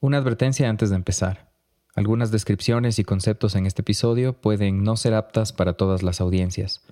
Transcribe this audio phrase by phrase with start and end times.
[0.00, 1.50] Una advertencia antes de empezar.
[1.96, 6.82] Algunas descripciones y conceptos en este episodio pueden no ser aptas para todas las audiencias.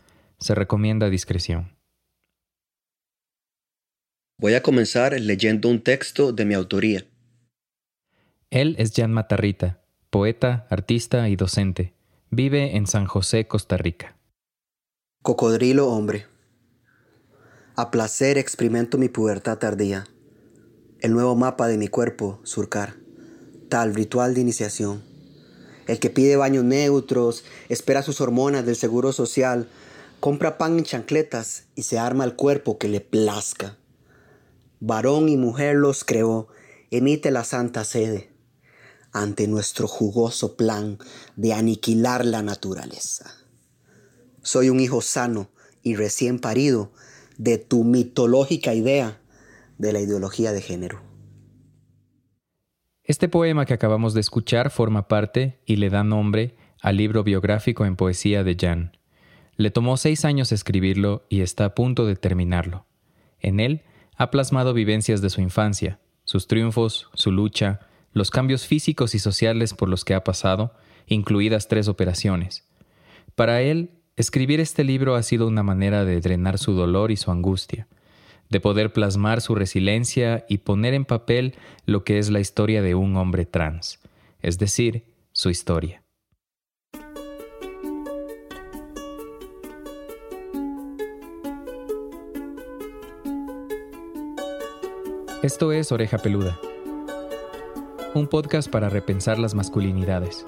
[0.40, 1.76] Se recomienda discreción.
[4.38, 7.06] Voy a comenzar leyendo un texto de mi autoría.
[8.50, 9.80] Él es Jan Matarrita,
[10.10, 11.94] poeta, artista y docente.
[12.30, 14.16] Vive en San José, Costa Rica.
[15.22, 16.26] Cocodrilo hombre.
[17.76, 20.06] A placer experimento mi pubertad tardía
[21.06, 22.96] el nuevo mapa de mi cuerpo surcar,
[23.68, 25.04] tal ritual de iniciación.
[25.86, 29.68] El que pide baños neutros, espera sus hormonas del seguro social,
[30.18, 33.76] compra pan en chancletas y se arma el cuerpo que le plazca.
[34.80, 36.48] Varón y mujer los creó,
[36.90, 38.32] emite la santa sede
[39.12, 40.98] ante nuestro jugoso plan
[41.36, 43.32] de aniquilar la naturaleza.
[44.42, 45.50] Soy un hijo sano
[45.84, 46.90] y recién parido
[47.38, 49.20] de tu mitológica idea
[49.78, 51.00] de la ideología de género.
[53.04, 57.84] Este poema que acabamos de escuchar forma parte y le da nombre al libro biográfico
[57.84, 58.96] en poesía de Jan.
[59.56, 62.84] Le tomó seis años escribirlo y está a punto de terminarlo.
[63.40, 63.82] En él
[64.16, 67.80] ha plasmado vivencias de su infancia, sus triunfos, su lucha,
[68.12, 70.74] los cambios físicos y sociales por los que ha pasado,
[71.06, 72.66] incluidas tres operaciones.
[73.34, 77.30] Para él, escribir este libro ha sido una manera de drenar su dolor y su
[77.30, 77.86] angustia,
[78.48, 82.94] de poder plasmar su resiliencia y poner en papel lo que es la historia de
[82.94, 84.00] un hombre trans,
[84.40, 86.02] es decir, su historia.
[95.42, 96.58] Esto es Oreja Peluda,
[98.14, 100.44] un podcast para repensar las masculinidades.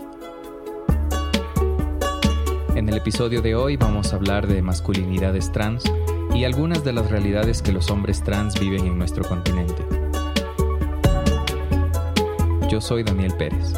[2.75, 5.85] En el episodio de hoy vamos a hablar de masculinidades trans,
[6.35, 9.83] y algunas de las realidades que los hombres trans viven en nuestro continente.
[12.71, 13.73] Yo soy Daniel Pérez.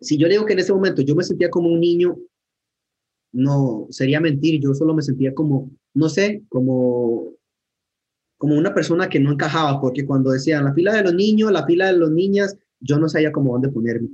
[0.00, 2.16] Si yo digo que en ese momento yo me sentía como un niño,
[3.32, 7.36] no sería mentir, yo solo me sentía como, no sé, como
[8.38, 11.66] como una persona que no encajaba, porque cuando decían la fila de los niños, la
[11.66, 14.10] fila de las niñas, yo no sabía cómo dónde ponerme.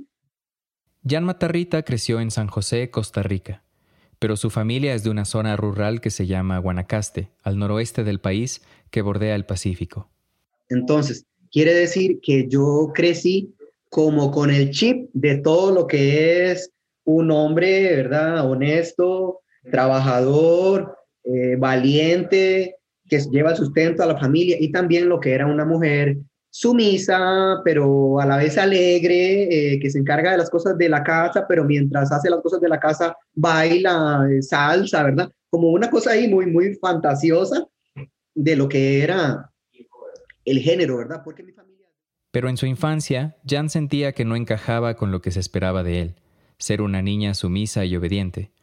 [1.07, 3.64] Jan Matarrita creció en San José, Costa Rica
[4.25, 8.19] pero su familia es de una zona rural que se llama Guanacaste, al noroeste del
[8.19, 10.09] país que bordea el Pacífico.
[10.67, 13.53] Entonces, quiere decir que yo crecí
[13.87, 16.71] como con el chip de todo lo que es
[17.03, 18.49] un hombre, ¿verdad?
[18.49, 25.45] Honesto, trabajador, eh, valiente, que lleva sustento a la familia y también lo que era
[25.45, 26.17] una mujer
[26.55, 31.03] sumisa, pero a la vez alegre, eh, que se encarga de las cosas de la
[31.03, 35.29] casa, pero mientras hace las cosas de la casa baila eh, salsa, ¿verdad?
[35.49, 37.67] Como una cosa ahí muy, muy fantasiosa
[38.33, 39.51] de lo que era
[40.45, 41.23] el género, ¿verdad?
[41.25, 41.87] Porque mi familia...
[42.31, 46.01] Pero en su infancia, Jan sentía que no encajaba con lo que se esperaba de
[46.03, 46.15] él,
[46.57, 48.53] ser una niña sumisa y obediente.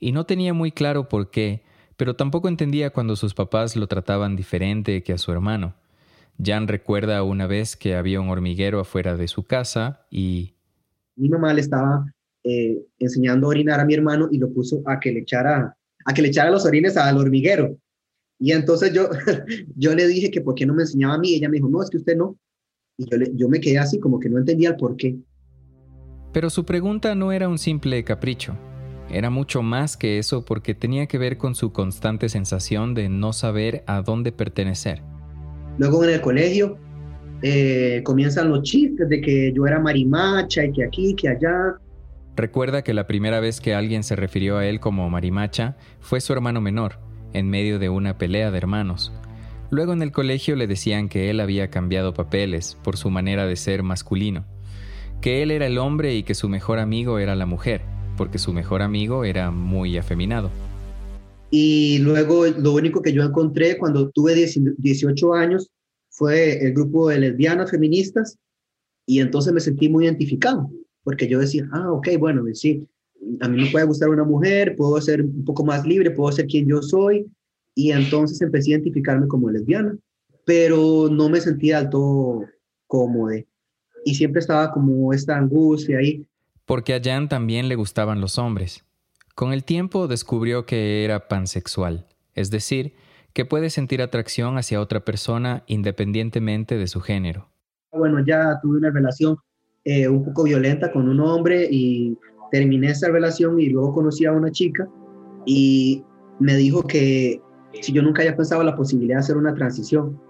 [0.00, 1.62] Y no tenía muy claro por qué,
[1.96, 5.76] pero tampoco entendía cuando sus papás lo trataban diferente que a su hermano
[6.42, 10.54] Jan recuerda una vez que había un hormiguero afuera de su casa y...
[11.16, 12.04] Mi mamá le estaba
[12.44, 16.14] eh, enseñando a orinar a mi hermano y lo puso a que le echara, a
[16.14, 17.76] que le echara los orines al hormiguero.
[18.38, 19.08] Y entonces yo,
[19.76, 21.34] yo le dije que por qué no me enseñaba a mí.
[21.34, 22.36] Ella me dijo, no, es que usted no.
[22.96, 25.18] Y yo, yo me quedé así como que no entendía el por qué.
[26.32, 28.56] Pero su pregunta no era un simple capricho.
[29.10, 33.32] Era mucho más que eso porque tenía que ver con su constante sensación de no
[33.32, 35.02] saber a dónde pertenecer.
[35.78, 36.76] Luego en el colegio
[37.42, 41.76] eh, comienzan los chistes de que yo era marimacha y que aquí, que allá.
[42.36, 46.32] Recuerda que la primera vez que alguien se refirió a él como marimacha fue su
[46.32, 46.98] hermano menor,
[47.32, 49.12] en medio de una pelea de hermanos.
[49.70, 53.56] Luego en el colegio le decían que él había cambiado papeles por su manera de
[53.56, 54.46] ser masculino,
[55.20, 57.82] que él era el hombre y que su mejor amigo era la mujer,
[58.16, 60.50] porque su mejor amigo era muy afeminado.
[61.50, 65.70] Y luego lo único que yo encontré cuando tuve 18 años
[66.10, 68.38] fue el grupo de lesbianas feministas
[69.06, 70.70] y entonces me sentí muy identificado,
[71.02, 72.86] porque yo decía, ah, ok, bueno, sí,
[73.40, 76.46] a mí me puede gustar una mujer, puedo ser un poco más libre, puedo ser
[76.46, 77.26] quien yo soy,
[77.74, 79.96] y entonces empecé a identificarme como lesbiana,
[80.44, 82.44] pero no me sentía del todo
[82.86, 83.30] cómodo
[84.04, 86.26] y siempre estaba como esta angustia ahí.
[86.64, 88.84] Porque a Jan también le gustaban los hombres.
[89.38, 92.94] Con el tiempo descubrió que era pansexual, es decir,
[93.32, 97.48] que puede sentir atracción hacia otra persona independientemente de su género.
[97.92, 99.36] Bueno, ya tuve una relación
[99.84, 102.18] eh, un poco violenta con un hombre y
[102.50, 104.88] terminé esa relación y luego conocí a una chica
[105.46, 106.02] y
[106.40, 107.40] me dijo que
[107.80, 110.20] si yo nunca había pensado la posibilidad de hacer una transición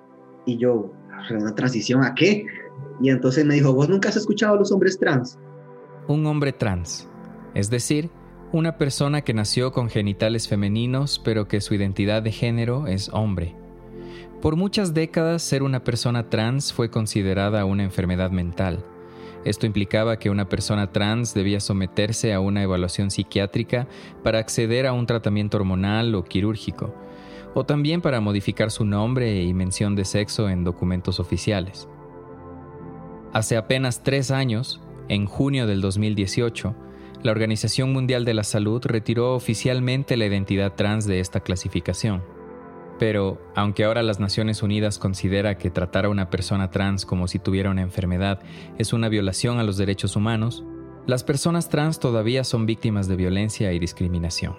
[0.44, 0.92] Y yo,
[1.30, 2.44] ¿una transición a qué?
[3.00, 5.38] Y entonces me dijo, ¿vos nunca has escuchado a los hombres trans?
[6.08, 7.08] Un hombre trans,
[7.54, 8.10] es decir,
[8.52, 13.54] una persona que nació con genitales femeninos pero que su identidad de género es hombre.
[14.40, 18.84] Por muchas décadas ser una persona trans fue considerada una enfermedad mental.
[19.44, 23.86] Esto implicaba que una persona trans debía someterse a una evaluación psiquiátrica
[24.22, 26.94] para acceder a un tratamiento hormonal o quirúrgico,
[27.54, 31.88] o también para modificar su nombre y mención de sexo en documentos oficiales.
[33.32, 36.74] Hace apenas tres años, en junio del 2018,
[37.22, 42.22] la Organización Mundial de la Salud retiró oficialmente la identidad trans de esta clasificación.
[42.98, 47.38] Pero, aunque ahora las Naciones Unidas considera que tratar a una persona trans como si
[47.38, 48.40] tuviera una enfermedad
[48.78, 50.64] es una violación a los derechos humanos,
[51.06, 54.56] las personas trans todavía son víctimas de violencia y discriminación.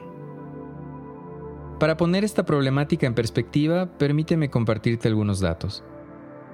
[1.80, 5.84] Para poner esta problemática en perspectiva, permíteme compartirte algunos datos.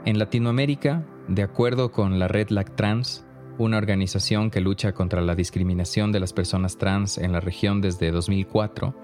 [0.05, 3.24] En Latinoamérica, de acuerdo con la red LACTRANS,
[3.57, 8.11] una organización que lucha contra la discriminación de las personas trans en la región desde
[8.11, 8.95] 2004,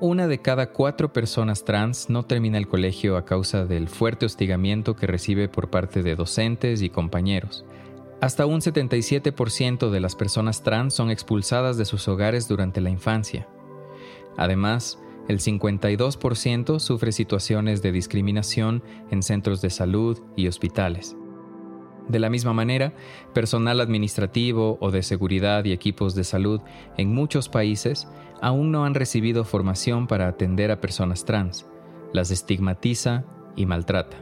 [0.00, 4.94] una de cada cuatro personas trans no termina el colegio a causa del fuerte hostigamiento
[4.94, 7.64] que recibe por parte de docentes y compañeros.
[8.20, 13.48] Hasta un 77% de las personas trans son expulsadas de sus hogares durante la infancia.
[14.36, 21.16] Además, el 52% sufre situaciones de discriminación en centros de salud y hospitales.
[22.08, 22.94] De la misma manera,
[23.34, 26.60] personal administrativo o de seguridad y equipos de salud
[26.96, 28.08] en muchos países
[28.40, 31.66] aún no han recibido formación para atender a personas trans,
[32.12, 33.24] las estigmatiza
[33.56, 34.16] y maltrata.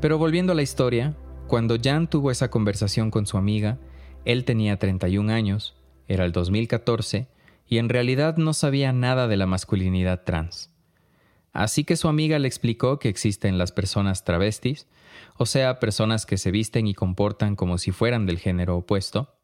[0.00, 3.78] Pero volviendo a la historia, cuando Jan tuvo esa conversación con su amiga,
[4.24, 5.74] él tenía 31 años,
[6.08, 7.28] era el 2014,
[7.68, 10.70] y en realidad no sabía nada de la masculinidad trans.
[11.52, 14.86] Así que su amiga le explicó que existen las personas travestis,
[15.36, 19.34] o sea, personas que se visten y comportan como si fueran del género opuesto,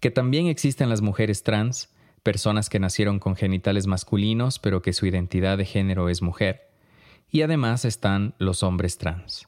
[0.00, 1.90] que también existen las mujeres trans,
[2.22, 6.60] personas que nacieron con genitales masculinos pero que su identidad de género es mujer,
[7.30, 9.46] y además están los hombres trans.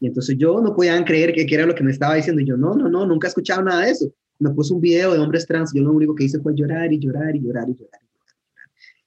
[0.00, 2.56] Y entonces yo no podían creer que, era lo que me estaba diciendo, y yo
[2.56, 4.12] no, no, no, nunca he escuchado nada de eso.
[4.38, 6.98] Me puso un video de hombres trans, yo lo único que hice fue llorar y
[6.98, 8.00] llorar y llorar y llorar.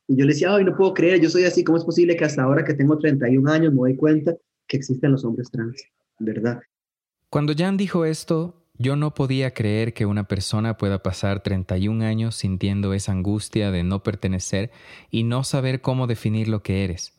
[0.07, 2.23] Y yo le decía, ay, no puedo creer, yo soy así, ¿cómo es posible que
[2.23, 4.35] hasta ahora que tengo 31 años me doy cuenta
[4.67, 5.83] que existen los hombres trans,
[6.19, 6.59] ¿verdad?
[7.29, 12.35] Cuando Jan dijo esto, yo no podía creer que una persona pueda pasar 31 años
[12.35, 14.71] sintiendo esa angustia de no pertenecer
[15.09, 17.13] y no saber cómo definir lo que eres.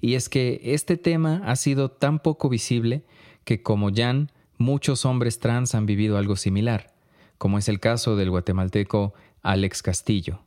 [0.00, 3.04] Y es que este tema ha sido tan poco visible
[3.44, 6.94] que como Jan, muchos hombres trans han vivido algo similar,
[7.38, 9.12] como es el caso del guatemalteco
[9.42, 10.40] Alex Castillo.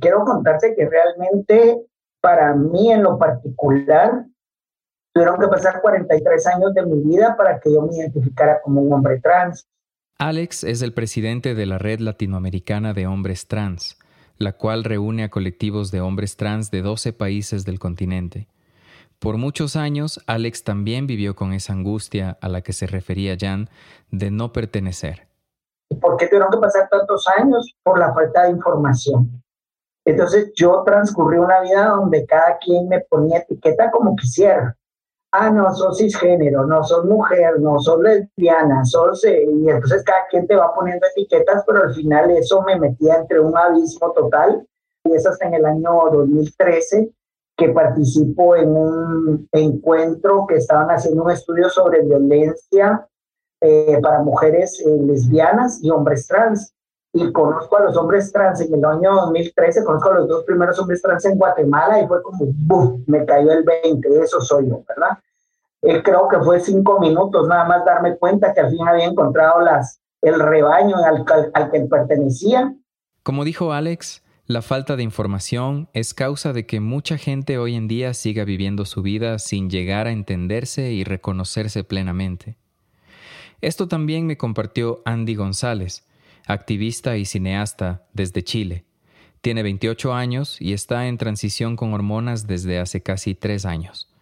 [0.00, 1.78] Quiero contarte que realmente
[2.20, 4.26] para mí en lo particular
[5.12, 8.92] Tuvieron que pasar 43 años de mi vida para que yo me identificara como un
[8.92, 9.66] hombre trans.
[10.18, 13.98] Alex es el presidente de la Red Latinoamericana de Hombres Trans,
[14.36, 18.48] la cual reúne a colectivos de hombres trans de 12 países del continente.
[19.20, 23.68] Por muchos años, Alex también vivió con esa angustia a la que se refería Jan
[24.10, 25.28] de no pertenecer.
[26.00, 27.74] ¿Por qué tuvieron que pasar tantos años?
[27.82, 29.42] Por la falta de información.
[30.04, 34.77] Entonces yo transcurrí una vida donde cada quien me ponía etiqueta como quisiera
[35.32, 38.82] ah, no, sos cisgénero, no sos mujer, no sos lesbiana.
[39.24, 43.16] Eh", y entonces cada quien te va poniendo etiquetas, pero al final eso me metía
[43.16, 44.66] entre un abismo total.
[45.04, 47.10] Y es hasta en el año 2013
[47.56, 53.06] que participo en un encuentro que estaban haciendo un estudio sobre violencia
[53.60, 56.72] eh, para mujeres eh, lesbianas y hombres trans.
[57.12, 60.78] Y conozco a los hombres trans en el año 2013, conozco a los dos primeros
[60.78, 63.00] hombres trans en Guatemala y fue como, ¡buf!
[63.06, 65.18] Me cayó el 20, eso soy yo, ¿verdad?
[65.82, 69.60] Eh, creo que fue cinco minutos nada más darme cuenta que al fin había encontrado
[69.60, 71.24] las, el rebaño al,
[71.54, 72.74] al que pertenecía.
[73.22, 77.86] Como dijo Alex, la falta de información es causa de que mucha gente hoy en
[77.86, 82.56] día siga viviendo su vida sin llegar a entenderse y reconocerse plenamente.
[83.60, 86.07] Esto también me compartió Andy González,
[86.48, 88.86] activista y cineasta desde Chile.
[89.42, 94.12] Tiene 28 años y está en transición con hormonas desde hace casi tres años.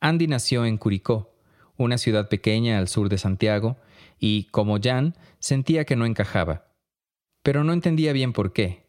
[0.00, 1.34] Andy nació en Curicó,
[1.76, 3.78] una ciudad pequeña al sur de Santiago,
[4.18, 6.66] y, como Jan, sentía que no encajaba.
[7.42, 8.86] Pero no entendía bien por qué.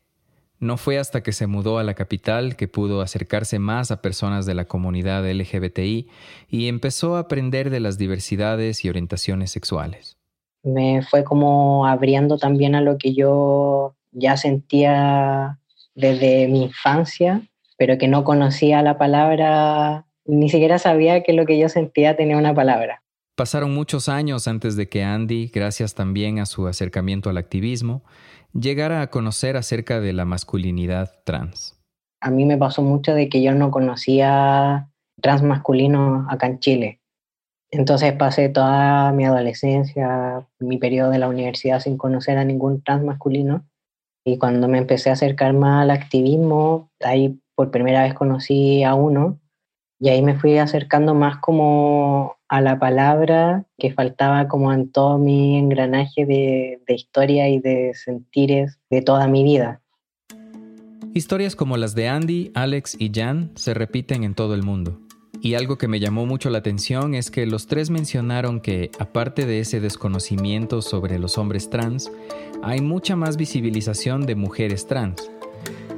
[0.59, 4.45] No fue hasta que se mudó a la capital que pudo acercarse más a personas
[4.45, 6.09] de la comunidad LGBTI
[6.49, 10.17] y empezó a aprender de las diversidades y orientaciones sexuales.
[10.65, 15.59] Me fue como abriendo también a lo que yo ya sentía
[15.93, 17.41] desde mi infancia,
[17.77, 22.37] pero que no conocía la palabra Ni siquiera sabía que lo que yo sentía tenía
[22.37, 23.03] una palabra.
[23.37, 28.03] Pasaron muchos años antes de que Andy, gracias también a su acercamiento al activismo,
[28.53, 31.79] llegara a conocer acerca de la masculinidad trans.
[32.21, 34.89] A mí me pasó mucho de que yo no conocía
[35.21, 36.99] trans masculino acá en Chile.
[37.77, 43.03] Entonces pasé toda mi adolescencia, mi periodo de la universidad sin conocer a ningún trans
[43.03, 43.65] masculino.
[44.23, 48.95] Y cuando me empecé a acercar más al activismo, ahí por primera vez conocí a
[48.95, 49.39] uno
[49.99, 55.17] y ahí me fui acercando más como a la palabra que faltaba como en todo
[55.17, 59.81] mi engranaje de, de historia y de sentires de toda mi vida.
[61.13, 65.04] Historias como las de Andy, Alex y Jan se repiten en todo el mundo.
[65.41, 69.45] Y algo que me llamó mucho la atención es que los tres mencionaron que, aparte
[69.45, 72.11] de ese desconocimiento sobre los hombres trans,
[72.63, 75.29] hay mucha más visibilización de mujeres trans.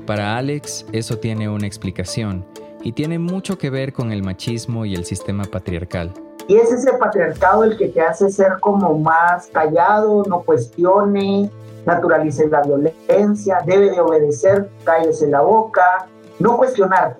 [0.06, 2.46] Para Alex, eso tiene una explicación
[2.84, 6.14] y tiene mucho que ver con el machismo y el sistema patriarcal.
[6.48, 11.50] Y es ese patriarcado el que te hace ser como más callado, no cuestione,
[11.86, 16.08] naturalice la violencia, debe de obedecer, cállese la boca,
[16.40, 17.18] no cuestionar.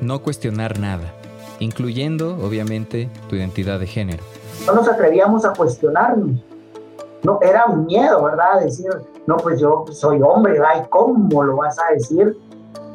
[0.00, 1.14] No cuestionar nada
[1.58, 4.22] incluyendo, obviamente, tu identidad de género.
[4.66, 6.40] No nos atrevíamos a cuestionarnos.
[7.22, 8.60] No, era un miedo, ¿verdad?
[8.62, 8.90] Decir,
[9.26, 10.86] no, pues yo soy hombre, ¿verdad?
[10.90, 12.36] cómo lo vas a decir?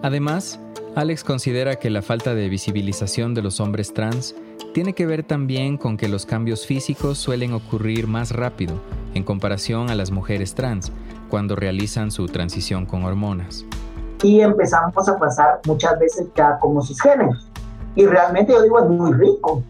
[0.04, 0.60] Además,
[0.96, 4.36] Alex considera que la falta de visibilización de los hombres trans
[4.74, 8.76] tiene que ver también con que los cambios físicos suelen ocurrir más rápido
[9.16, 10.92] en comparación a las mujeres trans
[11.30, 13.66] cuando realizan su transición con hormonas.
[14.22, 17.50] Y empezamos a pasar muchas veces ya como cisgéneros.
[17.96, 19.64] Y realmente yo digo, es muy rico,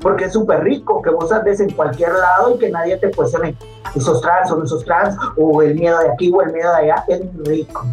[0.00, 3.56] porque es súper rico que vos andes en cualquier lado y que nadie te cuestione
[3.94, 7.04] esos trans o esos trans, o el miedo de aquí o el miedo de allá,
[7.08, 7.86] es muy rico.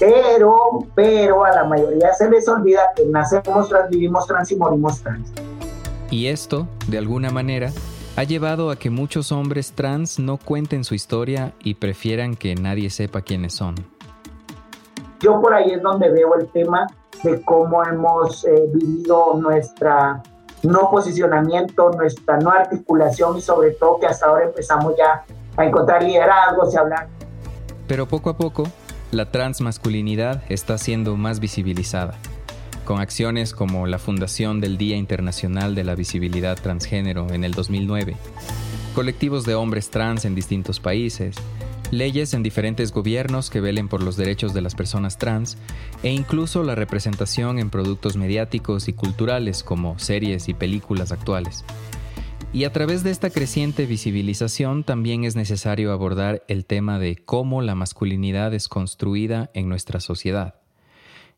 [0.00, 5.00] Pero, pero a la mayoría se les olvida que nacemos trans, vivimos trans y morimos
[5.00, 5.30] trans.
[6.10, 7.70] Y esto, de alguna manera,
[8.16, 12.90] ha llevado a que muchos hombres trans no cuenten su historia y prefieran que nadie
[12.90, 13.93] sepa quiénes son.
[15.24, 16.86] Yo por ahí es donde veo el tema
[17.22, 20.22] de cómo hemos eh, vivido nuestra
[20.62, 25.24] no posicionamiento, nuestra no articulación y sobre todo que hasta ahora empezamos ya
[25.56, 27.08] a encontrar liderazgos y hablar.
[27.86, 28.64] Pero poco a poco,
[29.12, 32.16] la transmasculinidad está siendo más visibilizada,
[32.84, 38.14] con acciones como la fundación del Día Internacional de la Visibilidad Transgénero en el 2009,
[38.94, 41.36] colectivos de hombres trans en distintos países,
[41.98, 45.56] leyes en diferentes gobiernos que velen por los derechos de las personas trans
[46.02, 51.64] e incluso la representación en productos mediáticos y culturales como series y películas actuales.
[52.52, 57.62] Y a través de esta creciente visibilización también es necesario abordar el tema de cómo
[57.62, 60.60] la masculinidad es construida en nuestra sociedad.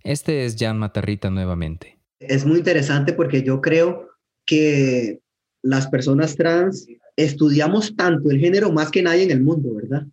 [0.04, 1.98] Este es Jan Matarrita nuevamente.
[2.20, 4.10] Es muy interesante porque yo creo
[4.44, 5.20] que
[5.62, 6.86] las personas trans
[7.16, 10.06] estudiamos tanto el género más que nadie en el mundo, ¿verdad?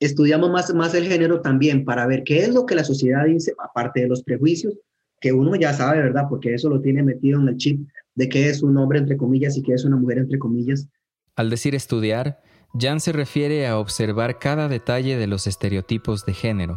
[0.00, 3.54] Estudiamos más, más el género también para ver qué es lo que la sociedad dice,
[3.58, 4.74] aparte de los prejuicios,
[5.20, 6.24] que uno ya sabe, ¿verdad?
[6.28, 9.56] Porque eso lo tiene metido en el chip de qué es un hombre entre comillas
[9.56, 10.88] y qué es una mujer entre comillas.
[11.36, 12.40] Al decir estudiar,
[12.78, 16.76] Jan se refiere a observar cada detalle de los estereotipos de género,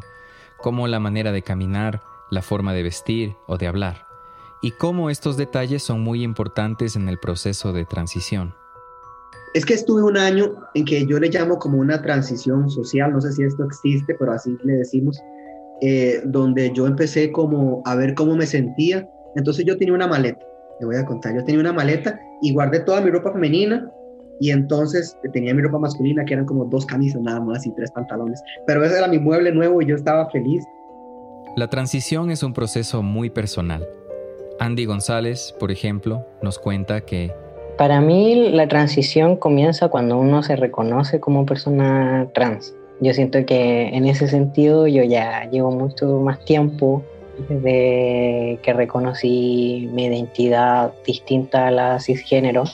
[0.59, 4.05] como la manera de caminar, la forma de vestir o de hablar,
[4.61, 8.53] y cómo estos detalles son muy importantes en el proceso de transición.
[9.53, 13.19] Es que estuve un año en que yo le llamo como una transición social, no
[13.19, 15.21] sé si esto existe, pero así le decimos,
[15.81, 19.09] eh, donde yo empecé como a ver cómo me sentía.
[19.35, 20.45] Entonces yo tenía una maleta,
[20.79, 23.91] le voy a contar, yo tenía una maleta y guardé toda mi ropa femenina
[24.39, 27.91] y entonces tenía mi ropa masculina que eran como dos camisas nada más y tres
[27.91, 28.41] pantalones.
[28.67, 30.63] Pero ese era mi mueble nuevo y yo estaba feliz.
[31.57, 33.85] La transición es un proceso muy personal.
[34.59, 37.33] Andy González, por ejemplo, nos cuenta que
[37.81, 42.75] para mí la transición comienza cuando uno se reconoce como persona trans.
[42.99, 47.03] Yo siento que en ese sentido yo ya llevo mucho más tiempo
[47.49, 52.65] desde que reconocí mi identidad distinta a la cisgénero.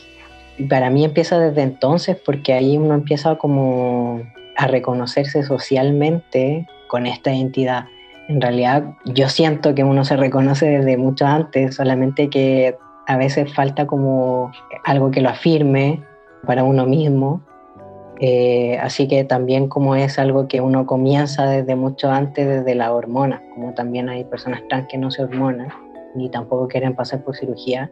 [0.67, 4.23] Para mí empieza desde entonces porque ahí uno empieza como
[4.57, 7.85] a reconocerse socialmente con esta identidad.
[8.27, 12.75] En realidad yo siento que uno se reconoce desde mucho antes, solamente que
[13.07, 14.51] a veces falta como
[14.83, 16.03] algo que lo afirme
[16.45, 17.41] para uno mismo.
[18.19, 22.93] Eh, así que también como es algo que uno comienza desde mucho antes, desde la
[22.93, 25.69] hormona, como también hay personas trans que no se hormonan
[26.15, 27.91] ni tampoco quieren pasar por cirugía,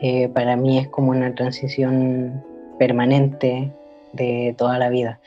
[0.00, 2.44] eh, para mí es como una transición
[2.78, 3.72] permanente
[4.12, 5.20] de toda la vida.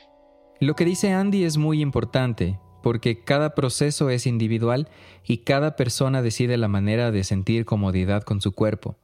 [0.60, 4.88] Lo que dice Andy es muy importante, porque cada proceso es individual
[5.24, 8.96] y cada persona decide la manera de sentir comodidad con su cuerpo.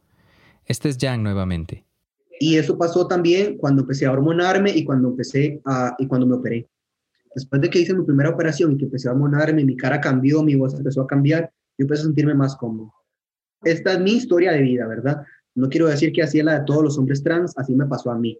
[0.67, 1.85] Este es Jan nuevamente.
[2.41, 6.35] Y eso pasó también cuando empecé a hormonarme y cuando empecé a, y cuando me
[6.35, 6.69] operé.
[7.35, 10.43] Después de que hice mi primera operación y que empecé a hormonarme, mi cara cambió,
[10.43, 12.93] mi voz empezó a cambiar, yo empecé a sentirme más cómodo.
[13.63, 15.23] Esta es mi historia de vida, ¿verdad?
[15.55, 18.11] No quiero decir que así es la de todos los hombres trans, así me pasó
[18.11, 18.39] a mí.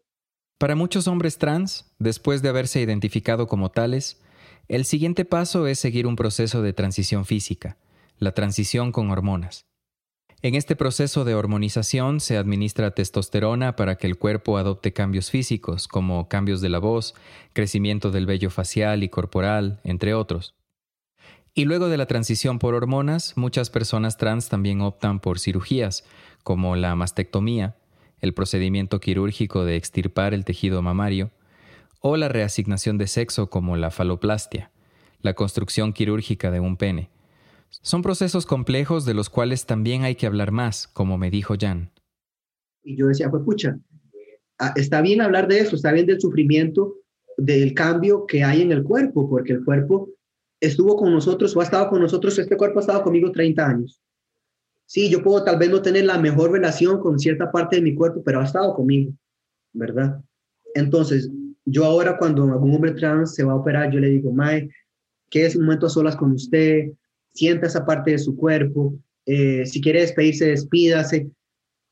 [0.59, 4.21] Para muchos hombres trans, después de haberse identificado como tales,
[4.69, 7.77] el siguiente paso es seguir un proceso de transición física,
[8.19, 9.67] la transición con hormonas.
[10.45, 15.87] En este proceso de hormonización se administra testosterona para que el cuerpo adopte cambios físicos,
[15.87, 17.15] como cambios de la voz,
[17.53, 20.57] crecimiento del vello facial y corporal, entre otros.
[21.55, 26.03] Y luego de la transición por hormonas, muchas personas trans también optan por cirugías,
[26.43, 27.77] como la mastectomía,
[28.19, 31.31] el procedimiento quirúrgico de extirpar el tejido mamario,
[32.01, 34.73] o la reasignación de sexo como la faloplastia,
[35.21, 37.11] la construcción quirúrgica de un pene.
[37.81, 41.91] Son procesos complejos de los cuales también hay que hablar más, como me dijo Jan.
[42.85, 43.79] Y yo decía, pues pucha,
[44.59, 46.97] ah, está bien hablar de eso, está bien del sufrimiento,
[47.37, 50.11] del cambio que hay en el cuerpo, porque el cuerpo
[50.61, 54.01] estuvo con nosotros o ha estado con nosotros, este cuerpo ha estado conmigo 30 años.
[54.87, 57.95] Sí, yo puedo tal vez no tener la mejor relación con cierta parte de mi
[57.95, 59.13] cuerpo, pero ha estado conmigo,
[59.73, 60.21] ¿verdad?
[60.75, 61.31] Entonces,
[61.65, 64.69] yo ahora cuando algún hombre trans se va a operar, yo le digo, Mae,
[65.31, 66.93] es un momento a solas con usted,
[67.35, 68.95] sienta esa parte de su cuerpo,
[69.27, 71.31] eh, si quiere despedirse, despídase.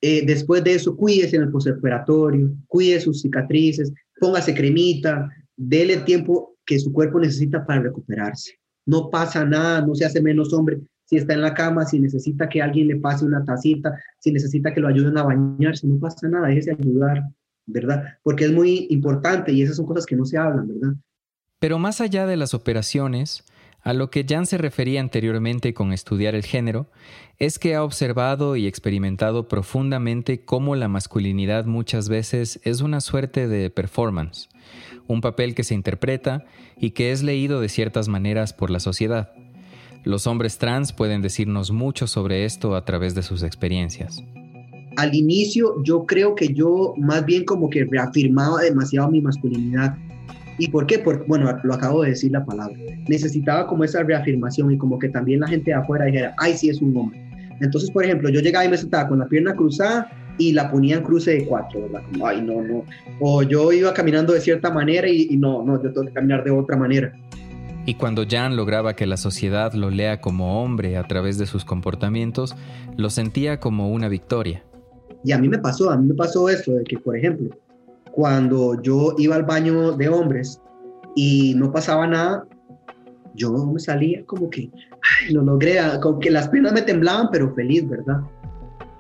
[0.03, 6.05] Eh, después de eso, cuídese en el postoperatorio, cuide sus cicatrices, póngase cremita, dele el
[6.05, 8.53] tiempo que su cuerpo necesita para recuperarse.
[8.87, 12.49] No pasa nada, no se hace menos hombre si está en la cama, si necesita
[12.49, 16.29] que alguien le pase una tacita, si necesita que lo ayuden a bañarse, no pasa
[16.29, 17.25] nada, déjese ayudar.
[17.73, 18.19] ¿verdad?
[18.23, 20.95] Porque es muy importante y esas son cosas que no se hablan, ¿verdad?
[21.59, 23.45] Pero más allá de las operaciones,
[23.83, 26.87] a lo que Jan se refería anteriormente con estudiar el género,
[27.39, 33.49] es que ha observado y experimentado profundamente cómo la masculinidad muchas veces es una suerte
[33.49, 34.49] de performance,
[35.07, 36.45] un papel que se interpreta
[36.79, 39.33] y que es leído de ciertas maneras por la sociedad.
[40.05, 44.23] Los hombres trans pueden decirnos mucho sobre esto a través de sus experiencias
[44.97, 49.97] al inicio yo creo que yo más bien como que reafirmaba demasiado mi masculinidad.
[50.61, 50.99] ¿Y por qué?
[50.99, 52.77] Porque, bueno, lo acabo de decir la palabra.
[53.09, 56.69] Necesitaba como esa reafirmación y como que también la gente de afuera dijera, ay, sí
[56.69, 57.19] es un hombre.
[57.63, 60.97] Entonces, por ejemplo, yo llegaba y me sentaba con la pierna cruzada y la ponía
[60.97, 62.03] en cruce de cuatro, ¿verdad?
[62.13, 62.85] Como, ay, no, no.
[63.21, 66.45] O yo iba caminando de cierta manera y, y no, no, yo tengo que caminar
[66.45, 67.11] de otra manera.
[67.87, 71.65] Y cuando Jan lograba que la sociedad lo lea como hombre a través de sus
[71.65, 72.55] comportamientos,
[72.99, 74.63] lo sentía como una victoria.
[75.25, 77.49] Y a mí me pasó, a mí me pasó esto, de que, por ejemplo,
[78.21, 80.61] cuando yo iba al baño de hombres
[81.17, 82.47] y no pasaba nada,
[83.35, 84.71] yo me salía como que,
[85.25, 88.21] ay, lo logré, ah, como que las piernas me temblaban, pero feliz, ¿verdad?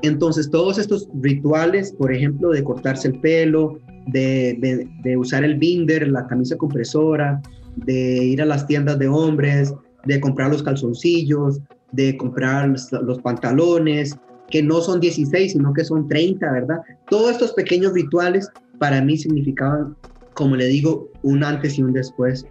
[0.00, 6.09] Entonces, todos estos rituales, por ejemplo, de cortarse el pelo, de, de, usar el binder,
[6.09, 7.42] la camisa compresora,
[7.76, 9.74] de ir a las tiendas de hombres,
[10.06, 11.61] de comprar los calzoncillos,
[11.92, 14.16] de comprar los pantalones,
[14.48, 16.80] que no son 16, sino que son 30, ¿verdad?
[17.11, 18.48] Todos estos pequeños rituales
[18.80, 19.94] para mí significaban,
[20.32, 22.46] como le digo, un antes y un después.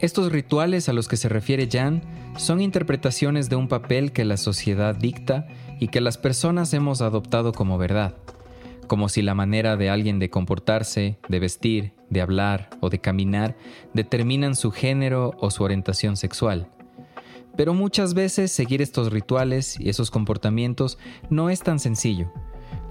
[0.00, 2.02] Estos rituales a los que se refiere Jan
[2.36, 5.46] son interpretaciones de un papel que la sociedad dicta
[5.78, 8.16] y que las personas hemos adoptado como verdad,
[8.88, 13.56] como si la manera de alguien de comportarse, de vestir, de hablar o de caminar
[13.94, 16.68] determinan su género o su orientación sexual.
[17.56, 20.98] Pero muchas veces seguir estos rituales y esos comportamientos
[21.30, 22.32] no es tan sencillo,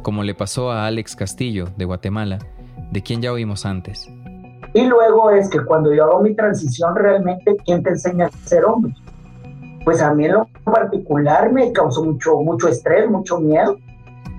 [0.01, 2.39] como le pasó a Alex Castillo de Guatemala,
[2.91, 4.09] de quien ya oímos antes.
[4.73, 8.65] Y luego es que cuando yo hago mi transición, realmente, ¿quién te enseña a ser
[8.65, 8.93] hombre?
[9.83, 13.77] Pues a mí en lo particular me causó mucho, mucho estrés, mucho miedo,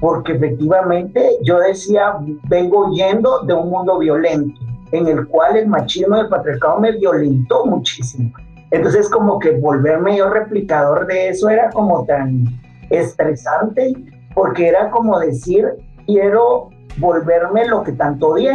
[0.00, 2.16] porque efectivamente yo decía,
[2.48, 4.60] vengo yendo de un mundo violento,
[4.92, 8.30] en el cual el machismo del patriarcado me violentó muchísimo.
[8.70, 12.44] Entonces como que volverme yo replicador de eso era como tan
[12.88, 13.94] estresante,
[14.34, 15.68] porque era como decir,
[16.06, 18.52] quiero volverme lo que tanto odié.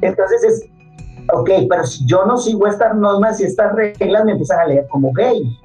[0.00, 0.70] Entonces es,
[1.32, 4.86] ok, pero si yo no sigo estas normas y estas reglas, me empiezan a leer
[4.88, 5.58] como gay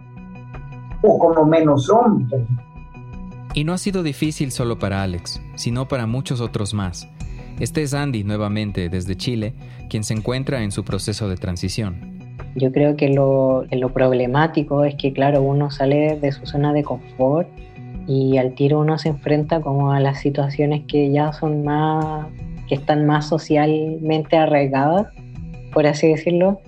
[1.02, 2.46] o como menos hombre.
[3.54, 7.08] Y no ha sido difícil solo para Alex, sino para muchos otros más.
[7.60, 9.54] Este es Andy nuevamente desde Chile,
[9.90, 12.14] quien se encuentra en su proceso de transición.
[12.56, 16.84] Yo creo que lo, lo problemático es que, claro, uno sale de su zona de
[16.84, 17.48] confort
[18.08, 22.28] y al tiro uno se enfrenta como a las situaciones que ya son más,
[22.68, 25.08] que están más socialmente arraigadas,
[25.74, 26.60] por así decirlo.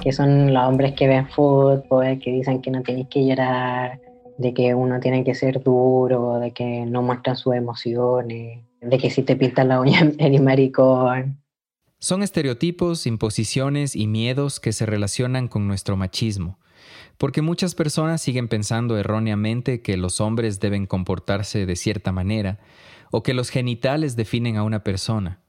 [0.00, 4.00] que son los hombres que ven fútbol, que dicen que no tienes que llorar,
[4.36, 9.10] de que uno tiene que ser duro, de que no muestran sus emociones, de que
[9.10, 11.38] si te pintan la uña eres maricón.
[12.00, 16.58] Son estereotipos, imposiciones y miedos que se relacionan con nuestro machismo,
[17.18, 22.58] porque muchas personas siguen pensando erróneamente que los hombres deben comportarse de cierta manera
[23.10, 25.40] o que los genitales definen a una persona.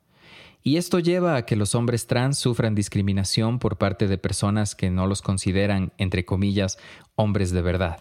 [0.65, 4.89] Y esto lleva a que los hombres trans sufran discriminación por parte de personas que
[4.89, 6.78] no los consideran, entre comillas,
[7.15, 7.99] hombres de verdad.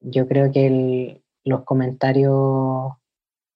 [0.00, 2.92] Yo creo que los comentarios,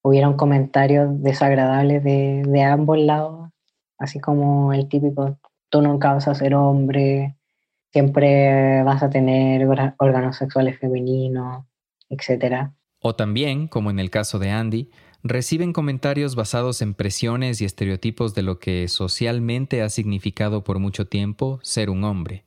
[0.02, 3.50] hubieron comentarios desagradables de, de ambos lados,
[3.98, 7.36] así como el típico, tú nunca vas a ser hombre,
[7.92, 9.66] siempre vas a tener
[9.98, 11.64] órganos sexuales femeninos,
[12.08, 12.70] etc.
[13.00, 14.90] O también, como en el caso de Andy,
[15.22, 21.06] reciben comentarios basados en presiones y estereotipos de lo que socialmente ha significado por mucho
[21.06, 22.44] tiempo ser un hombre.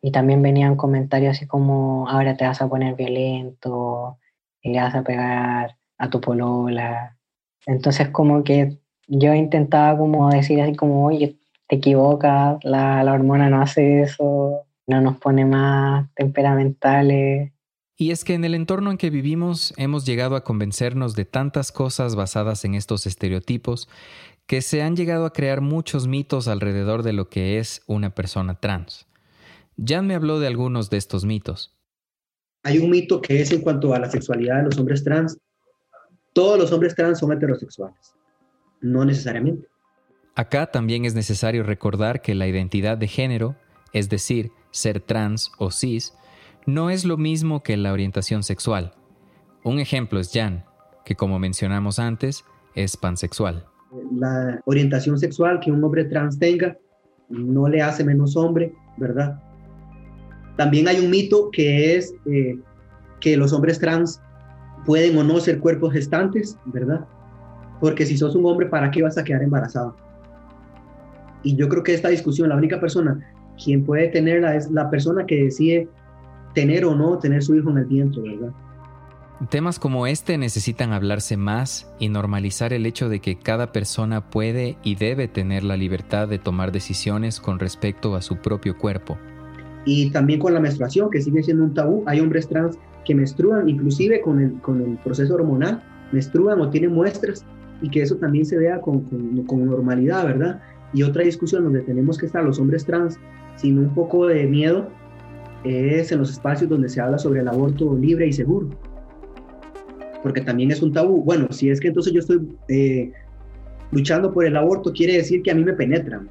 [0.00, 4.18] Y también venían comentarios así como, ahora te vas a poner violento,
[4.62, 7.16] y le vas a pegar a tu polola.
[7.66, 11.36] Entonces como que yo intentaba como decir así como, oye,
[11.68, 17.52] te equivocas, la, la hormona no hace eso, no nos pone más temperamentales.
[17.96, 21.72] Y es que en el entorno en que vivimos hemos llegado a convencernos de tantas
[21.72, 23.88] cosas basadas en estos estereotipos
[24.46, 28.60] que se han llegado a crear muchos mitos alrededor de lo que es una persona
[28.60, 29.06] trans.
[29.76, 31.76] Jan me habló de algunos de estos mitos.
[32.62, 35.36] Hay un mito que es en cuanto a la sexualidad de los hombres trans.
[36.32, 38.14] Todos los hombres trans son heterosexuales.
[38.80, 39.68] No necesariamente.
[40.34, 43.56] Acá también es necesario recordar que la identidad de género,
[43.92, 46.14] es decir, ser trans o cis,
[46.66, 48.92] no es lo mismo que la orientación sexual.
[49.64, 50.64] Un ejemplo es Jan,
[51.04, 53.64] que como mencionamos antes, es pansexual.
[54.12, 56.76] La orientación sexual que un hombre trans tenga
[57.28, 59.40] no le hace menos hombre, ¿verdad?
[60.56, 62.58] También hay un mito que es eh,
[63.20, 64.20] que los hombres trans
[64.84, 67.06] pueden o no ser cuerpos gestantes, ¿verdad?
[67.80, 69.96] Porque si sos un hombre, ¿para qué vas a quedar embarazado?
[71.42, 73.20] Y yo creo que esta discusión, la única persona
[73.62, 75.88] quien puede tenerla es la persona que decide
[76.54, 78.52] tener o no tener su hijo en el vientre, ¿verdad?
[79.50, 84.76] Temas como este necesitan hablarse más y normalizar el hecho de que cada persona puede
[84.82, 89.16] y debe tener la libertad de tomar decisiones con respecto a su propio cuerpo.
[89.84, 92.02] Y también con la menstruación, que sigue siendo un tabú.
[92.06, 96.92] Hay hombres trans que menstruan, inclusive con el, con el proceso hormonal, menstruan o tienen
[96.92, 97.44] muestras,
[97.80, 100.60] y que eso también se vea con, con, con normalidad, ¿verdad?
[100.92, 103.18] Y otra discusión donde tenemos que estar los hombres trans
[103.58, 104.88] sin un poco de miedo
[105.64, 108.68] es en los espacios donde se habla sobre el aborto libre y seguro.
[110.22, 111.22] Porque también es un tabú.
[111.22, 113.12] Bueno, si es que entonces yo estoy eh,
[113.90, 116.30] luchando por el aborto, quiere decir que a mí me penetran.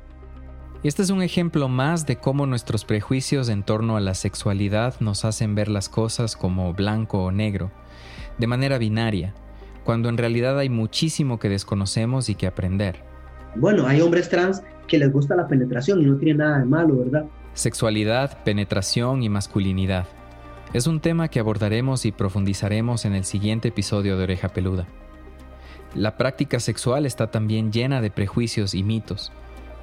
[0.83, 5.25] Este es un ejemplo más de cómo nuestros prejuicios en torno a la sexualidad nos
[5.25, 7.71] hacen ver las cosas como blanco o negro,
[8.37, 9.33] de manera binaria,
[9.83, 13.03] cuando en realidad hay muchísimo que desconocemos y que aprender.
[13.59, 16.97] Bueno, hay hombres trans que les gusta la penetración y no tiene nada de malo,
[16.97, 17.25] ¿verdad?
[17.55, 20.05] Sexualidad, penetración y masculinidad.
[20.73, 24.85] Es un tema que abordaremos y profundizaremos en el siguiente episodio de Oreja Peluda.
[25.95, 29.31] La práctica sexual está también llena de prejuicios y mitos,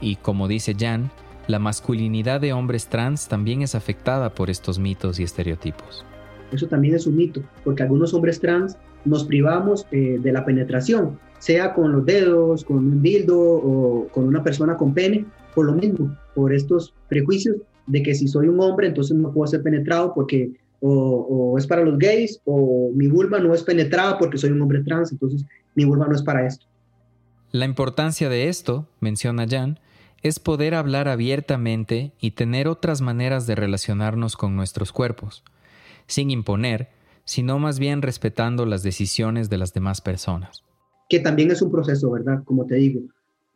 [0.01, 1.11] y como dice Jan,
[1.49, 6.05] la masculinidad de hombres trans también es afectada por estos mitos y estereotipos.
[6.53, 11.19] Eso también es un mito, porque algunos hombres trans nos privamos eh, de la penetración,
[11.45, 15.73] sea con los dedos, con un dildo o con una persona con pene, por lo
[15.73, 20.15] mismo, por estos prejuicios de que si soy un hombre, entonces no puedo ser penetrado
[20.15, 24.63] porque o, es para los gays, o mi vulva no es penetrada porque soy un
[24.63, 26.65] hombre trans, entonces mi vulva no es para esto.
[27.53, 29.79] La importancia de esto, menciona Jan,
[30.23, 35.45] es poder hablar abiertamente y tener otras maneras de relacionarnos con nuestros cuerpos,
[36.07, 36.89] sin imponer,
[37.27, 40.65] sino más bien respetando las decisiones de las demás personas.
[41.09, 42.43] Que también es un proceso, ¿verdad?
[42.45, 43.03] Como te digo,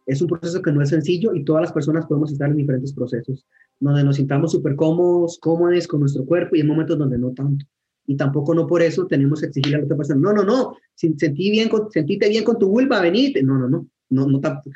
[0.08, 2.94] es un proceso que no es sencillo y todas las personas podemos estar en diferentes
[2.94, 3.44] procesos,
[3.78, 7.66] donde nos sintamos súper cómodos, cómodos con nuestro cuerpo y en momentos donde no tanto.
[8.06, 10.76] Y tampoco no por eso tenemos que exigirle a la otra persona, no, no, no,
[10.94, 13.42] sentí bien con, sentite bien con tu vulva, venite.
[13.42, 14.70] No, no, no, no, no tampoco,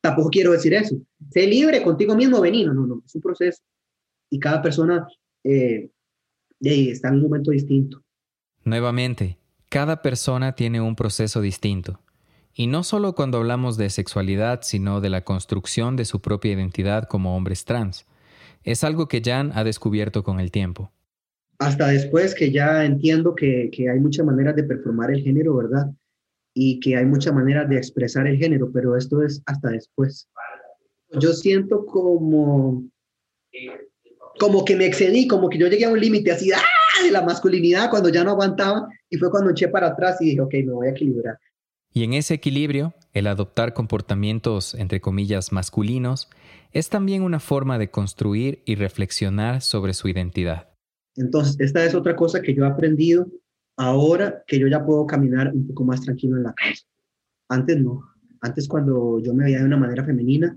[0.00, 0.96] tampoco quiero decir eso.
[1.30, 2.64] Sé libre contigo mismo, vení.
[2.64, 3.60] No, no, no, es un proceso.
[4.30, 5.04] Y cada persona
[5.42, 5.90] eh,
[6.60, 8.04] está en un momento distinto.
[8.64, 9.36] Nuevamente,
[9.70, 12.00] cada persona tiene un proceso distinto.
[12.52, 17.04] Y no solo cuando hablamos de sexualidad, sino de la construcción de su propia identidad
[17.04, 18.04] como hombres trans.
[18.64, 20.92] Es algo que Jan ha descubierto con el tiempo.
[21.58, 25.86] Hasta después que ya entiendo que, hay muchas maneras de performar el género, ¿verdad?
[26.52, 30.28] Y que hay muchas maneras de expresar el género, pero esto es hasta después.
[31.20, 32.84] Yo siento como
[34.38, 36.79] como que me excedí, como que yo llegué a un límite así ¡ah!
[37.02, 40.40] De la masculinidad cuando ya no aguantaba y fue cuando eché para atrás y dije,
[40.40, 41.38] ok, me voy a equilibrar.
[41.92, 46.28] Y en ese equilibrio, el adoptar comportamientos, entre comillas, masculinos,
[46.72, 50.68] es también una forma de construir y reflexionar sobre su identidad.
[51.16, 53.26] Entonces, esta es otra cosa que yo he aprendido
[53.76, 56.84] ahora que yo ya puedo caminar un poco más tranquilo en la casa.
[57.48, 58.04] Antes no.
[58.40, 60.56] Antes cuando yo me veía de una manera femenina,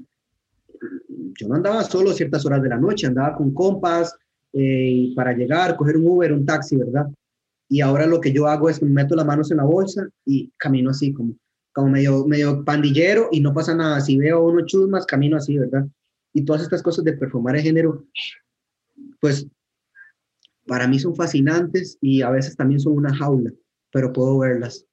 [1.40, 4.16] yo no andaba solo ciertas horas de la noche, andaba con compas
[4.54, 7.08] eh, para llegar, coger un Uber, un taxi, ¿verdad?
[7.70, 10.52] Y ahora lo que yo hago es me meto las manos en la bolsa y
[10.58, 11.36] camino así como,
[11.74, 14.00] como medio, medio pandillero y no pasa nada.
[14.00, 15.88] Si veo uno chusmas, camino así, ¿verdad?
[16.34, 18.06] Y todas estas cosas de perfumar el género,
[19.20, 19.48] pues
[20.68, 23.52] para mí son fascinantes y a veces también son una jaula,
[23.92, 24.86] pero puedo verlas.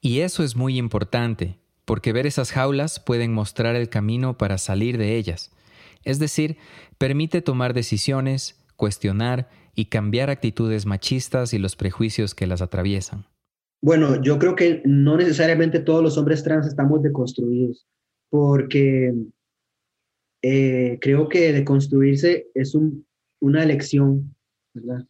[0.00, 4.98] Y eso es muy importante, porque ver esas jaulas pueden mostrar el camino para salir
[4.98, 5.50] de ellas.
[6.04, 6.58] Es decir,
[6.98, 13.26] permite tomar decisiones, cuestionar y cambiar actitudes machistas y los prejuicios que las atraviesan.
[13.82, 17.86] Bueno, yo creo que no necesariamente todos los hombres trans estamos deconstruidos,
[18.30, 19.14] porque
[20.42, 22.76] eh, creo que deconstruirse es
[23.40, 24.34] una elección,
[24.74, 25.06] ¿verdad?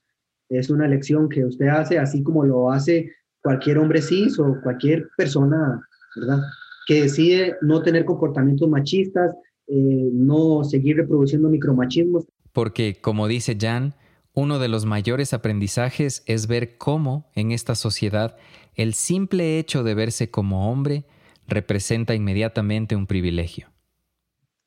[0.48, 5.08] Es una elección que usted hace así como lo hace cualquier hombre cis o cualquier
[5.16, 5.80] persona,
[6.16, 6.40] ¿verdad?
[6.86, 9.34] Que decide no tener comportamientos machistas,
[9.68, 12.26] eh, no seguir reproduciendo micromachismos.
[12.56, 13.92] Porque, como dice Jan,
[14.32, 18.38] uno de los mayores aprendizajes es ver cómo, en esta sociedad,
[18.76, 21.04] el simple hecho de verse como hombre
[21.46, 23.68] representa inmediatamente un privilegio.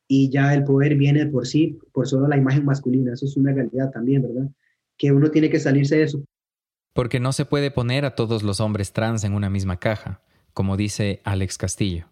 [0.08, 3.54] Y ya el poder viene por sí, por solo la imagen masculina, eso es una
[3.54, 4.52] realidad también, ¿verdad?
[4.96, 6.24] Que uno tiene que salirse de eso.
[6.94, 10.22] Porque no se puede poner a todos los hombres trans en una misma caja,
[10.54, 12.06] como dice Alex Castillo.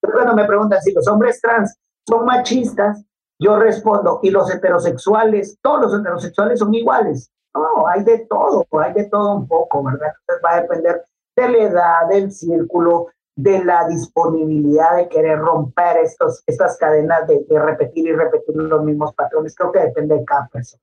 [0.00, 1.74] Cuando me preguntan si los hombres trans
[2.06, 3.04] son machistas,
[3.38, 5.58] yo respondo, ¿y los heterosexuales?
[5.62, 7.30] Todos los heterosexuales son iguales.
[7.54, 10.12] No, hay de todo, hay de todo un poco, ¿verdad?
[10.20, 11.02] Entonces va a depender
[11.36, 17.44] de la edad, del círculo, de la disponibilidad de querer romper estos, estas cadenas de,
[17.48, 19.54] de repetir y repetir los mismos patrones.
[19.54, 20.82] Creo que depende de cada persona.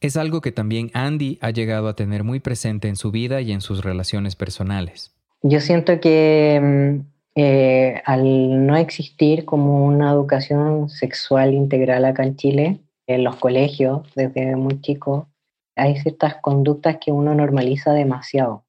[0.00, 3.52] Es algo que también Andy ha llegado a tener muy presente en su vida y
[3.52, 5.14] en sus relaciones personales.
[5.42, 12.36] Yo siento que mm, eh, al no existir como una educación sexual integral acá en
[12.36, 15.28] Chile, en los colegios, desde muy chico,
[15.76, 18.64] hay ciertas conductas que uno normaliza demasiado.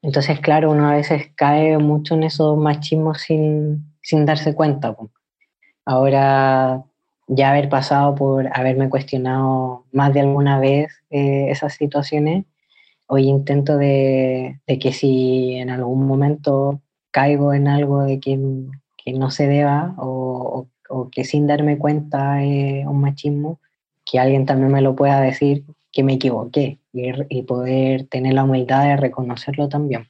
[0.00, 4.96] Entonces, claro, uno a veces cae mucho en esos machismos sin, sin darse cuenta.
[5.84, 6.82] Ahora,
[7.28, 12.46] ya haber pasado por haberme cuestionado más de alguna vez eh, esas situaciones,
[13.06, 16.80] hoy intento de, de, que si en algún momento
[17.12, 18.38] caigo en algo de que,
[18.96, 23.60] que no se deba o, o, que sin darme cuenta es un machismo,
[24.04, 28.44] que alguien también me lo pueda decir que me equivoqué y, y poder tener la
[28.44, 30.08] humildad de reconocerlo también.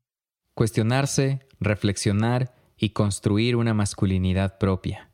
[0.55, 5.11] Cuestionarse, reflexionar y construir una masculinidad propia.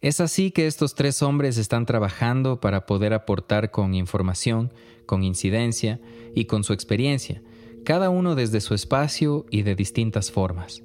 [0.00, 4.72] Es así que estos tres hombres están trabajando para poder aportar con información,
[5.06, 5.98] con incidencia
[6.34, 7.42] y con su experiencia
[7.88, 10.84] cada uno desde su espacio y de distintas formas.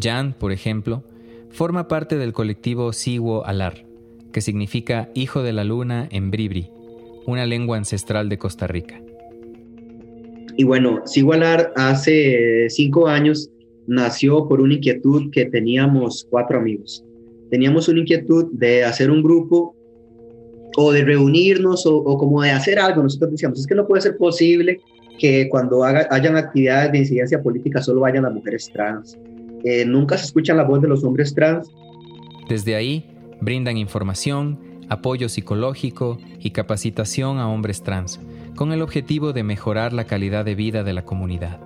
[0.00, 1.04] Jan, por ejemplo,
[1.50, 3.84] forma parte del colectivo Siwo Alar,
[4.32, 6.70] que significa Hijo de la Luna en Bribri,
[7.26, 9.02] una lengua ancestral de Costa Rica.
[10.56, 13.50] Y bueno, Siwo Alar hace cinco años
[13.86, 17.04] nació por una inquietud que teníamos cuatro amigos.
[17.50, 19.76] Teníamos una inquietud de hacer un grupo
[20.78, 23.02] o de reunirnos o, o como de hacer algo.
[23.02, 24.80] Nosotros decíamos, es que no puede ser posible
[25.18, 29.18] que cuando hayan actividades de incidencia política solo vayan las mujeres trans.
[29.64, 31.68] Eh, nunca se escucha la voz de los hombres trans.
[32.48, 38.20] Desde ahí brindan información, apoyo psicológico y capacitación a hombres trans,
[38.54, 41.60] con el objetivo de mejorar la calidad de vida de la comunidad.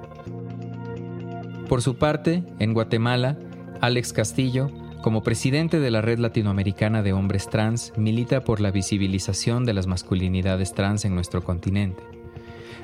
[1.68, 3.38] Por su parte, en Guatemala,
[3.80, 4.70] Alex Castillo,
[5.02, 9.86] como presidente de la Red Latinoamericana de Hombres Trans, milita por la visibilización de las
[9.86, 12.02] masculinidades trans en nuestro continente.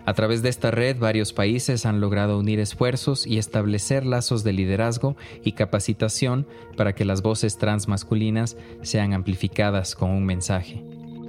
[0.09, 4.55] A través de esta red, varios países han logrado unir esfuerzos y establecer lazos de
[4.55, 6.47] liderazgo y capacitación
[6.79, 10.83] para que las voces transmasculinas sean amplificadas con un mensaje.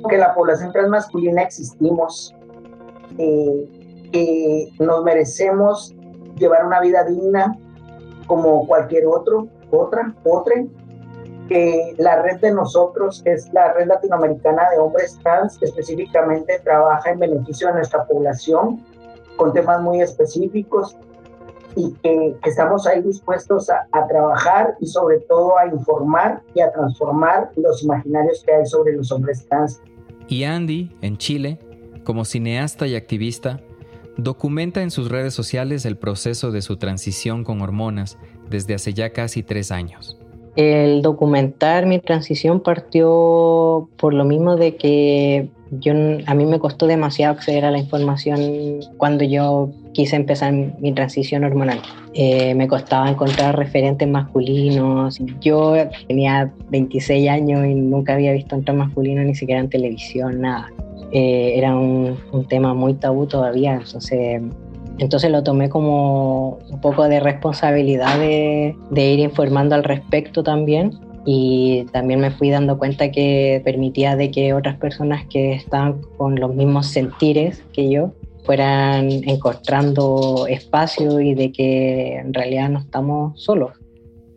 [0.09, 2.33] Que la población transmasculina existimos,
[3.17, 5.93] eh, nos merecemos
[6.37, 7.59] llevar una vida digna
[8.27, 10.55] como cualquier otro, otra, otra,
[11.49, 17.19] que la red de nosotros, es la red latinoamericana de hombres trans, específicamente trabaja en
[17.19, 18.85] beneficio de nuestra población
[19.35, 20.95] con temas muy específicos
[21.75, 27.51] y que, estamos ahí dispuestos a, trabajar y sobre todo a informar y a transformar
[27.55, 29.81] los imaginarios que hay sobre los hombres trans.
[30.27, 31.57] Y Andy, en Chile,
[32.03, 33.59] como cineasta y activista,
[34.17, 38.17] documenta en sus redes sociales el proceso de su transición con hormonas
[38.49, 40.18] desde hace ya casi tres años.
[40.55, 45.93] El documentar mi transición partió por lo mismo de que yo,
[46.25, 51.43] a mí me costó demasiado acceder a la información cuando yo quise empezar mi transición
[51.43, 51.79] hormonal.
[52.13, 55.19] Eh, me costaba encontrar referentes masculinos.
[55.41, 55.75] Yo
[56.07, 60.71] tenía 26 años y nunca había visto un trans masculino ni siquiera en televisión, nada.
[61.11, 64.41] Eh, era un, un, tema muy tabú todavía, entonces,
[64.99, 70.99] entonces lo tomé como un poco de responsabilidad de, de ir informando al respecto también
[71.25, 76.39] y también me fui dando cuenta que permitía de que otras personas que estaban con
[76.39, 78.13] los mismos sentires que yo
[78.45, 83.73] fueran encontrando espacio y de que en realidad no estamos solos.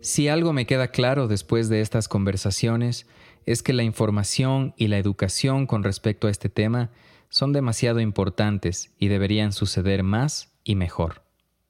[0.01, 3.07] Si algo me queda claro después de estas conversaciones
[3.45, 6.91] es que la información y la educación con respecto a este tema
[7.29, 11.21] son demasiado importantes y deberían suceder más y mejor.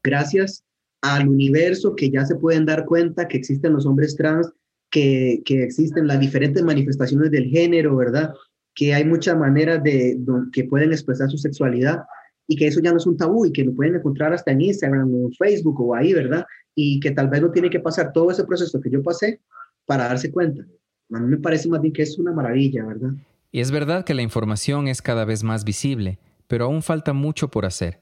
[0.04, 0.64] Gracias
[1.02, 4.52] al universo que ya se pueden dar cuenta que existen los hombres trans,
[4.90, 8.34] que, que existen las diferentes manifestaciones del género, ¿verdad?
[8.74, 10.18] Que hay muchas maneras de,
[10.52, 12.04] que pueden expresar su sexualidad
[12.48, 14.62] y que eso ya no es un tabú y que lo pueden encontrar hasta en
[14.62, 16.46] Instagram o en Facebook o ahí, ¿verdad?
[16.76, 19.42] Y que tal vez no tiene que pasar todo ese proceso que yo pasé
[19.86, 20.66] para darse cuenta.
[21.12, 23.12] A mí me parece más bien que es una maravilla, ¿verdad?
[23.52, 27.50] Y es verdad que la información es cada vez más visible, pero aún falta mucho
[27.50, 28.00] por hacer.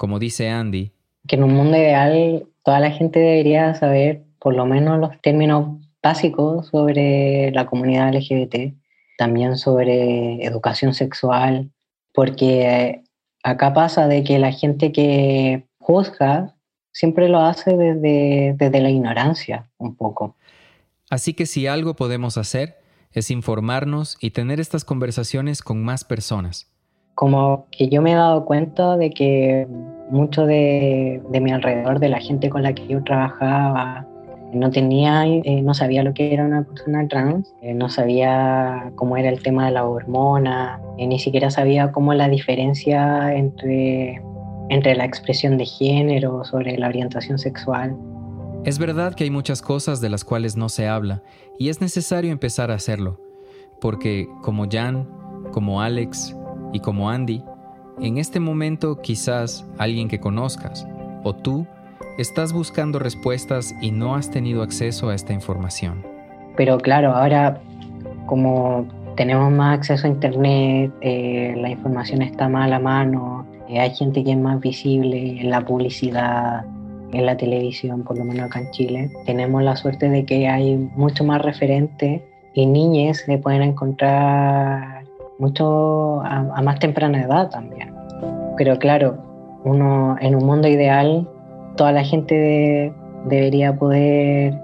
[0.00, 0.92] Como dice Andy,
[1.28, 5.78] que en un mundo ideal toda la gente debería saber por lo menos los términos
[6.02, 8.72] básicos sobre la comunidad LGBT,
[9.18, 11.70] también sobre educación sexual,
[12.14, 13.02] porque
[13.42, 16.56] acá pasa de que la gente que juzga
[16.92, 20.34] siempre lo hace desde, desde la ignorancia un poco.
[21.10, 22.78] Así que si algo podemos hacer
[23.12, 26.72] es informarnos y tener estas conversaciones con más personas.
[27.14, 29.66] Como que yo me he dado cuenta de que
[30.10, 34.06] mucho de, de mi alrededor, de la gente con la que yo trabajaba,
[34.52, 39.16] no tenía, eh, no sabía lo que era una persona trans, eh, no sabía cómo
[39.16, 44.22] era el tema de la hormona, eh, ni siquiera sabía cómo la diferencia entre,
[44.68, 47.96] entre la expresión de género, sobre la orientación sexual.
[48.64, 51.22] Es verdad que hay muchas cosas de las cuales no se habla
[51.58, 53.20] y es necesario empezar a hacerlo,
[53.80, 55.08] porque como Jan,
[55.52, 56.36] como Alex
[56.72, 57.42] y como Andy,
[58.00, 60.86] en este momento quizás alguien que conozcas
[61.22, 61.66] o tú
[62.20, 66.04] Estás buscando respuestas y no has tenido acceso a esta información.
[66.54, 67.62] Pero claro, ahora
[68.26, 73.80] como tenemos más acceso a Internet, eh, la información está más a la mano, eh,
[73.80, 76.66] hay gente que es más visible en la publicidad,
[77.12, 79.10] en la televisión, por lo menos acá en Chile.
[79.24, 82.20] Tenemos la suerte de que hay mucho más referentes
[82.52, 84.99] y niñas se pueden encontrar
[85.40, 87.94] mucho a, más temprana edad también.
[88.56, 89.16] Pero claro,
[89.64, 91.26] uno en un mundo ideal
[91.76, 92.92] toda la gente
[93.26, 94.54] debería poder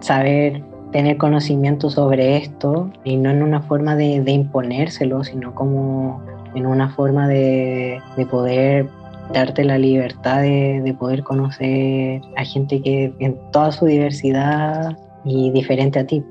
[0.00, 6.22] saber tener conocimiento sobre esto y no en una forma de, imponérselo, sino como
[6.54, 8.88] en una forma de, poder
[9.32, 15.50] darte la libertad de, de, poder conocer a gente que en toda su diversidad y
[15.50, 16.22] diferente a ti.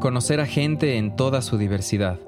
[0.00, 2.18] Conocer a gente en toda su diversidad.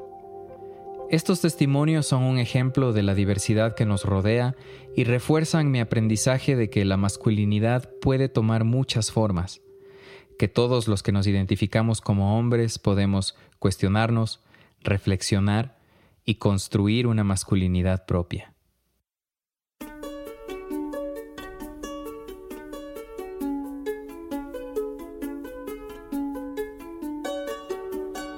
[1.14, 4.56] Estos testimonios son un ejemplo de la diversidad que nos rodea
[4.96, 9.60] y refuerzan mi aprendizaje de que la masculinidad puede tomar muchas formas,
[10.40, 14.40] que todos los que nos identificamos como hombres podemos cuestionarnos,
[14.82, 15.78] reflexionar
[16.24, 18.53] y construir una masculinidad propia.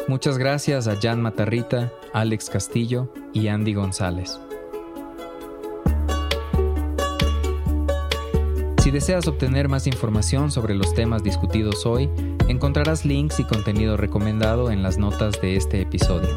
[0.08, 4.38] Muchas gracias a Jan Matarrita, Alex Castillo y Andy González.
[8.80, 12.08] Si deseas obtener más información sobre los temas discutidos hoy,
[12.46, 16.28] encontrarás links y contenido recomendado en las notas de este episodio.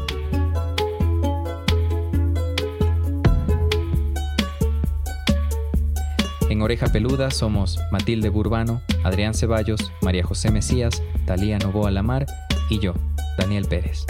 [6.48, 12.26] En Oreja Peluda somos Matilde Burbano, Adrián Ceballos, María José Mesías, Talía Novoa Lamar
[12.68, 12.94] y yo,
[13.40, 14.04] Daniel Pérez.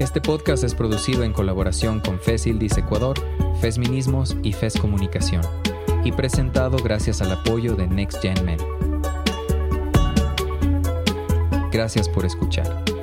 [0.00, 3.16] Este podcast es producido en colaboración con FES Ildis Ecuador,
[3.60, 5.42] Fesminismos y FES Comunicación,
[6.04, 8.58] y presentado gracias al apoyo de Next Gen Men.
[11.70, 13.01] Gracias por escuchar.